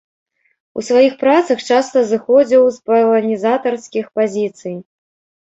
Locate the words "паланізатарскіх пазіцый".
2.89-4.77